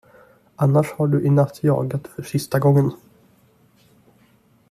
Annars 0.57 0.91
har 0.91 1.07
du 1.07 1.21
i 1.21 1.29
natt 1.33 1.63
jagat 1.63 2.07
för 2.07 2.23
sista 2.23 2.59
gången. 2.59 2.91